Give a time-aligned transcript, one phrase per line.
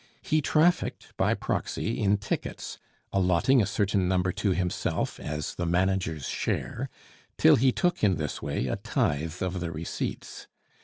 [0.23, 2.79] He trafficked by proxy in tickets,
[3.13, 6.89] allotting a certain number to himself, as the manager's share,
[7.37, 10.47] till he took in this way a tithe of the receipts.